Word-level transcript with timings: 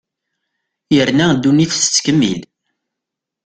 Yerna 0.95 1.25
ddunit 1.35 1.71
tettkemmil. 1.73 2.41